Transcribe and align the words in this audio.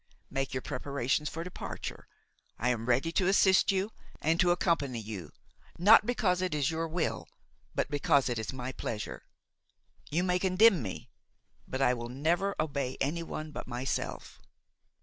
Make 0.31 0.51
your 0.51 0.63
preparations 0.63 1.29
for 1.29 1.43
departure; 1.43 2.07
I 2.57 2.69
am 2.69 2.87
ready 2.87 3.11
to 3.11 3.27
assist 3.27 3.71
you 3.71 3.91
and 4.19 4.39
to 4.39 4.49
accompany 4.49 4.99
you, 4.99 5.31
not 5.77 6.07
because 6.07 6.41
it 6.41 6.55
is 6.55 6.71
your 6.71 6.87
will, 6.87 7.27
but 7.75 7.91
because 7.91 8.27
it 8.27 8.39
is 8.39 8.51
my 8.51 8.71
pleasure. 8.71 9.27
You 10.09 10.23
may 10.23 10.39
condemn 10.39 10.81
me, 10.81 11.11
but 11.67 11.83
I 11.83 11.93
will 11.93 12.09
never 12.09 12.55
obey 12.59 12.97
anyone 12.99 13.51
but 13.51 13.67
myself." 13.67 14.41